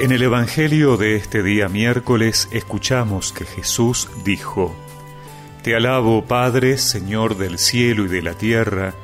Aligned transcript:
En 0.00 0.12
el 0.12 0.22
Evangelio 0.22 0.96
de 0.96 1.14
este 1.16 1.42
día 1.42 1.68
miércoles 1.68 2.48
escuchamos 2.52 3.34
que 3.34 3.44
Jesús 3.44 4.08
dijo, 4.24 4.74
Te 5.62 5.76
alabo, 5.76 6.24
Padre, 6.24 6.78
Señor 6.78 7.36
del 7.36 7.58
cielo 7.58 8.06
y 8.06 8.08
de 8.08 8.22
la 8.22 8.32
tierra, 8.32 8.94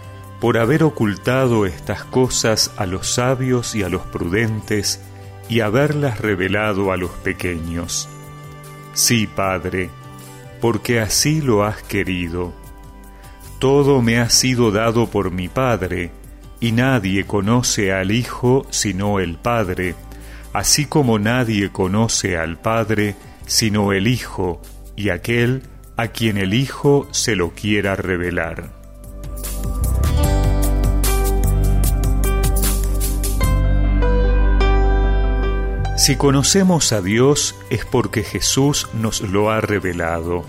por 0.41 0.57
haber 0.57 0.83
ocultado 0.83 1.67
estas 1.67 2.03
cosas 2.05 2.73
a 2.79 2.87
los 2.87 3.09
sabios 3.09 3.75
y 3.75 3.83
a 3.83 3.91
los 3.91 4.07
prudentes, 4.07 5.03
y 5.51 5.61
haberlas 5.61 6.19
revelado 6.19 6.91
a 6.93 6.97
los 6.97 7.11
pequeños. 7.11 8.09
Sí, 8.95 9.27
Padre, 9.27 9.91
porque 10.63 10.99
así 11.01 11.43
lo 11.43 11.65
has 11.65 11.83
querido. 11.83 12.55
Todo 13.59 14.01
me 14.01 14.19
ha 14.19 14.31
sido 14.31 14.71
dado 14.71 15.11
por 15.11 15.31
mi 15.31 15.49
Padre, 15.49 16.11
y 16.59 16.73
nadie 16.73 17.27
conoce 17.27 17.93
al 17.93 18.13
Hijo 18.13 18.67
sino 18.71 19.21
el 19.21 19.37
Padre, 19.37 19.95
así 20.57 20.87
como 20.87 21.19
nadie 21.19 21.71
conoce 21.71 22.39
al 22.39 22.59
Padre 22.59 23.15
sino 23.47 23.93
el 23.93 24.07
Hijo 24.07 24.63
y 24.97 25.11
aquel 25.11 25.63
a 25.99 26.09
quien 26.09 26.39
el 26.39 26.55
Hijo 26.55 27.07
se 27.11 27.37
lo 27.37 27.51
quiera 27.51 27.95
revelar. 27.95 28.71
Si 35.99 36.17
conocemos 36.17 36.91
a 36.95 37.03
Dios 37.03 37.55
es 37.69 37.85
porque 37.85 38.23
Jesús 38.23 38.89
nos 38.95 39.21
lo 39.21 39.51
ha 39.51 39.61
revelado. 39.61 40.47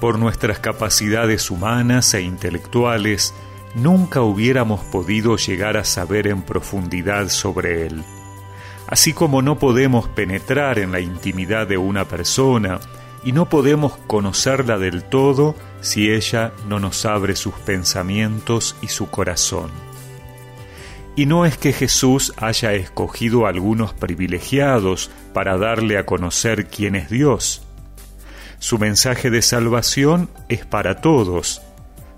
Por 0.00 0.20
nuestras 0.20 0.60
capacidades 0.60 1.50
humanas 1.50 2.14
e 2.14 2.22
intelectuales, 2.22 3.34
nunca 3.74 4.22
hubiéramos 4.22 4.82
podido 4.84 5.36
llegar 5.36 5.76
a 5.76 5.84
saber 5.84 6.28
en 6.28 6.42
profundidad 6.42 7.28
sobre 7.28 7.86
Él. 7.88 8.04
Así 8.90 9.12
como 9.12 9.40
no 9.40 9.58
podemos 9.58 10.08
penetrar 10.08 10.80
en 10.80 10.90
la 10.90 11.00
intimidad 11.00 11.68
de 11.68 11.78
una 11.78 12.06
persona 12.06 12.80
y 13.22 13.32
no 13.32 13.48
podemos 13.48 13.96
conocerla 14.08 14.78
del 14.78 15.04
todo 15.04 15.54
si 15.80 16.10
ella 16.10 16.52
no 16.66 16.80
nos 16.80 17.06
abre 17.06 17.36
sus 17.36 17.54
pensamientos 17.54 18.76
y 18.82 18.88
su 18.88 19.08
corazón. 19.08 19.70
Y 21.14 21.26
no 21.26 21.46
es 21.46 21.56
que 21.56 21.72
Jesús 21.72 22.32
haya 22.36 22.72
escogido 22.72 23.46
a 23.46 23.50
algunos 23.50 23.94
privilegiados 23.94 25.10
para 25.32 25.56
darle 25.56 25.96
a 25.96 26.06
conocer 26.06 26.66
quién 26.66 26.96
es 26.96 27.10
Dios. 27.10 27.62
Su 28.58 28.78
mensaje 28.78 29.30
de 29.30 29.42
salvación 29.42 30.28
es 30.48 30.66
para 30.66 31.00
todos, 31.00 31.62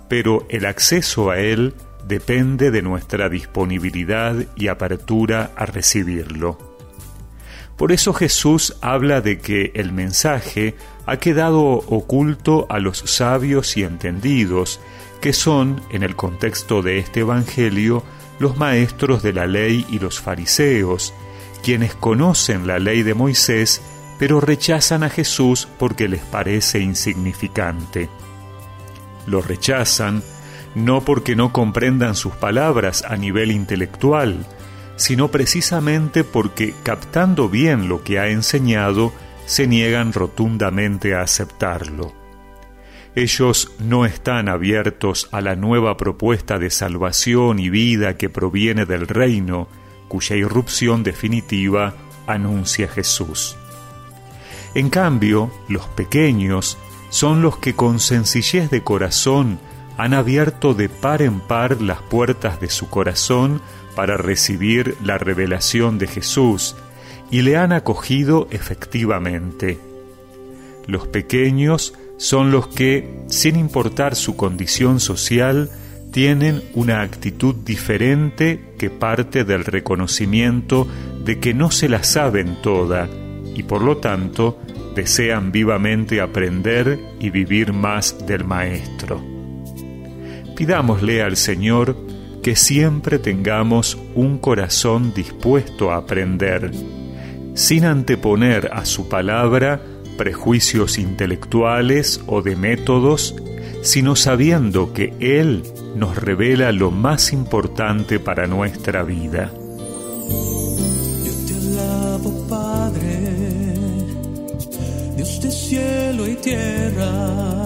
pero 0.09 0.47
el 0.49 0.65
acceso 0.65 1.31
a 1.31 1.39
Él 1.39 1.75
depende 2.07 2.71
de 2.71 2.83
nuestra 2.83 3.29
disponibilidad 3.29 4.35
y 4.57 4.69
apertura 4.69 5.53
a 5.57 5.67
recibirlo. 5.67 6.59
Por 7.77 7.93
eso 7.93 8.13
Jesús 8.13 8.77
habla 8.81 9.21
de 9.21 9.39
que 9.39 9.73
el 9.75 9.93
mensaje 9.93 10.77
ha 11.07 11.17
quedado 11.17 11.63
oculto 11.63 12.67
a 12.69 12.79
los 12.79 12.99
sabios 12.99 13.77
y 13.77 13.83
entendidos, 13.83 14.81
que 15.21 15.33
son, 15.33 15.83
en 15.91 16.03
el 16.03 16.15
contexto 16.15 16.83
de 16.83 16.99
este 16.99 17.21
Evangelio, 17.21 18.03
los 18.39 18.57
maestros 18.57 19.23
de 19.23 19.33
la 19.33 19.47
ley 19.47 19.87
y 19.89 19.99
los 19.99 20.21
fariseos, 20.21 21.15
quienes 21.63 21.95
conocen 21.95 22.67
la 22.67 22.79
ley 22.79 23.03
de 23.03 23.15
Moisés, 23.15 23.81
pero 24.19 24.41
rechazan 24.41 25.03
a 25.03 25.11
Jesús 25.11 25.69
porque 25.79 26.09
les 26.09 26.23
parece 26.23 26.81
insignificante. 26.81 28.09
Lo 29.27 29.41
rechazan 29.41 30.23
no 30.75 31.03
porque 31.03 31.37
no 31.37 31.53
comprendan 31.53 32.15
sus 32.15 32.33
palabras 32.35 33.05
a 33.07 33.17
nivel 33.17 33.51
intelectual, 33.51 34.47
sino 34.97 35.29
precisamente 35.29 36.25
porque, 36.25 36.75
captando 36.83 37.49
bien 37.49 37.89
lo 37.89 38.03
que 38.03 38.19
ha 38.19 38.29
enseñado, 38.29 39.13
se 39.47 39.67
niegan 39.67 40.13
rotundamente 40.13 41.15
a 41.15 41.23
aceptarlo. 41.23 42.13
Ellos 43.15 43.73
no 43.79 44.07
están 44.07 44.49
abiertos 44.49 45.29
a 45.33 45.43
la 45.43 45.55
nueva 45.55 45.99
propuesta 45.99 46.59
de 46.59 46.71
salvación 46.71 47.59
y 47.59 47.69
vida 47.69 48.17
que 48.17 48.31
proviene 48.31 48.87
del 48.87 49.07
reino, 49.07 49.69
cuya 50.09 50.37
irrupción 50.37 51.03
definitiva 51.03 51.95
anuncia 52.27 52.89
Jesús. 52.89 53.57
En 54.75 54.89
cambio, 54.89 55.51
los 55.69 55.87
pequeños 55.89 56.79
son 57.11 57.43
los 57.43 57.59
que 57.59 57.75
con 57.75 58.01
sencillez 58.01 58.71
de 58.71 58.83
corazón 58.83 59.59
han 59.97 60.15
abierto 60.15 60.75
de 60.75 60.89
par 60.89 61.23
en 61.23 61.41
par 61.41 61.81
las 61.81 62.01
puertas 62.03 62.61
de 62.61 62.71
su 62.71 62.89
corazón 62.89 63.61
para 63.95 64.17
recibir 64.17 64.97
la 65.05 65.19
revelación 65.19 65.99
de 65.99 66.07
Jesús 66.07 66.77
y 67.31 67.43
le 67.43 67.57
han 67.57 67.73
acogido 67.73 68.49
efectivamente. 68.51 69.79
Los 70.87 71.07
pequeños 71.07 71.95
son 72.19 72.51
los 72.51 72.69
que, 72.69 73.25
sin 73.29 73.57
importar 73.57 74.15
su 74.15 74.37
condición 74.37 75.01
social, 75.01 75.71
tienen 76.13 76.63
una 76.75 77.01
actitud 77.01 77.55
diferente 77.55 78.75
que 78.79 78.91
parte 78.91 79.45
del 79.45 79.65
reconocimiento 79.65 80.87
de 81.25 81.41
que 81.41 81.55
no 81.55 81.71
se 81.71 81.89
la 81.89 82.05
saben 82.05 82.61
toda 82.63 83.09
y 83.55 83.63
por 83.63 83.83
lo 83.83 83.97
tanto 83.97 84.61
desean 84.95 85.53
vivamente 85.53 86.21
aprender 86.21 87.01
y 87.19 87.31
vivir 87.31 87.73
más 87.73 88.27
del 88.27 88.45
Maestro. 88.45 89.32
Pidámosle 90.57 91.23
al 91.23 91.37
Señor 91.37 91.97
que 92.43 92.57
siempre 92.57 93.19
tengamos 93.19 93.97
un 94.15 94.39
corazón 94.39 95.15
dispuesto 95.15 95.93
a 95.93 95.97
aprender, 95.97 96.73
sin 97.55 97.85
anteponer 97.85 98.71
a 98.73 98.85
su 98.85 99.09
palabra 99.09 99.81
prejuicios 100.19 100.99
intelectuales 100.99 102.21
o 102.27 102.43
de 102.43 102.57
métodos, 102.57 103.35
sino 103.83 104.17
sabiendo 104.17 104.93
que 104.93 105.15
Él 105.21 105.63
nos 105.97 106.17
revela 106.17 106.73
lo 106.73 106.91
más 106.91 107.33
importante 107.33 108.19
para 108.19 108.47
nuestra 108.47 109.05
vida. 109.05 109.53
Yo 111.25 111.33
te 111.47 111.55
alabo, 111.55 112.47
Padre, 112.49 113.75
Dios 115.17 115.41
de 115.41 115.51
cielo 115.51 116.29
y 116.29 116.35
tierra 116.37 117.62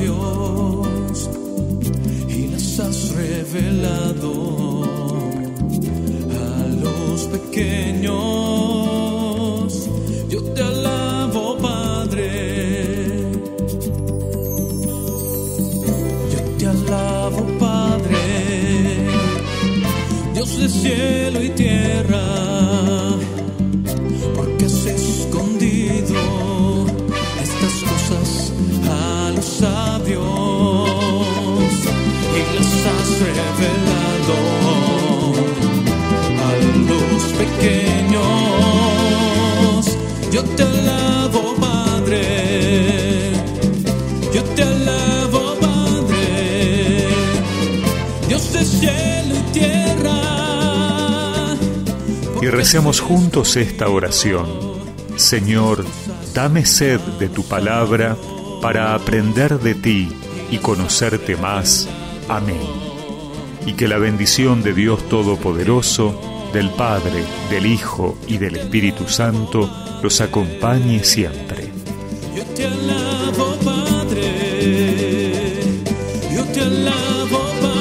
sabios 0.00 1.28
y 2.28 2.48
las 2.48 2.80
has 2.80 3.14
revelado 3.14 4.32
a 6.30 6.66
los 6.82 7.22
pequeños. 7.24 8.18
Yo 10.28 10.42
te 10.54 10.62
alabo, 10.62 11.56
Padre. 11.58 13.06
Yo 16.32 16.40
te 16.58 16.66
alabo, 16.66 17.46
Padre. 17.58 18.18
Dios 20.34 20.58
de 20.58 20.68
cielo 20.68 21.42
y 21.42 21.50
tierra 21.50 23.09
Yo 40.32 40.44
te 40.44 40.62
alabo, 40.62 41.54
Padre. 41.60 43.32
Yo 44.32 44.42
te 44.44 44.62
alabo, 44.62 45.54
Padre. 45.60 47.08
Dios 48.28 48.52
de 48.54 48.64
cielo 48.64 49.34
y 49.34 49.42
tierra. 49.52 50.20
Y 52.40 52.46
recemos 52.46 53.00
juntos 53.00 53.56
esta 53.56 53.88
oración. 53.88 54.46
Señor, 55.16 55.84
dame 56.32 56.64
sed 56.64 57.00
de 57.18 57.28
tu 57.28 57.42
palabra 57.42 58.16
para 58.60 58.94
aprender 58.94 59.58
de 59.58 59.74
ti 59.74 60.08
y 60.50 60.58
conocerte 60.58 61.36
más. 61.36 61.88
Amén. 62.28 62.60
Y 63.66 63.74
que 63.74 63.88
la 63.88 63.98
bendición 63.98 64.62
de 64.62 64.74
Dios 64.74 65.08
Todopoderoso, 65.08 66.20
del 66.52 66.70
Padre, 66.70 67.24
del 67.50 67.66
Hijo 67.66 68.18
y 68.26 68.38
del 68.38 68.56
Espíritu 68.56 69.08
Santo 69.08 69.70
los 70.02 70.20
acompañe 70.20 71.04
siempre. 71.04 71.70
Yo 72.34 72.44
te 72.54 72.66
alabo, 72.66 73.56
Padre. 73.64 75.60
Yo 76.34 76.44
te 76.44 76.60
alabo, 76.60 77.38
Padre. 77.60 77.79